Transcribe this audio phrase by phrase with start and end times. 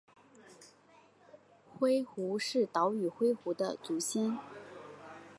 [1.79, 4.35] 灰狐是岛屿灰狐的祖先。